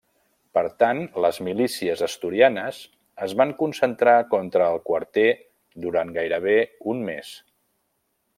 Per 0.57 0.61
tant, 0.83 1.01
les 1.25 1.39
milícies 1.47 2.01
asturianes 2.07 2.79
es 3.27 3.35
van 3.43 3.53
concentrar 3.61 4.17
contra 4.33 4.71
el 4.77 4.81
quarter 4.89 5.27
durant 5.87 6.15
gairebé 6.17 6.57
un 6.95 7.07
mes. 7.13 7.37